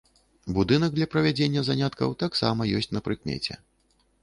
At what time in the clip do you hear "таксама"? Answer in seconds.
2.25-2.69